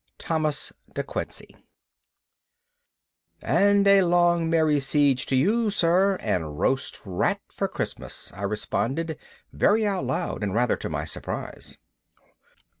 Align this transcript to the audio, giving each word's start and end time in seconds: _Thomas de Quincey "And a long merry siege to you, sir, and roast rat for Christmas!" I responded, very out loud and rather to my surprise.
_Thomas 0.17 0.73
de 0.95 1.03
Quincey 1.03 1.55
"And 3.43 3.87
a 3.87 4.01
long 4.01 4.49
merry 4.49 4.79
siege 4.79 5.27
to 5.27 5.35
you, 5.35 5.69
sir, 5.69 6.15
and 6.21 6.57
roast 6.59 6.99
rat 7.05 7.39
for 7.53 7.67
Christmas!" 7.67 8.33
I 8.33 8.41
responded, 8.41 9.19
very 9.53 9.85
out 9.85 10.05
loud 10.05 10.41
and 10.41 10.55
rather 10.55 10.75
to 10.75 10.89
my 10.89 11.05
surprise. 11.05 11.77